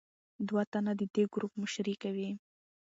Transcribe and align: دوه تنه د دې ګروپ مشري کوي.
دوه 0.47 0.63
تنه 0.73 0.91
د 0.99 1.01
دې 1.13 1.23
ګروپ 1.33 1.51
مشري 1.61 1.95
کوي. 2.03 2.29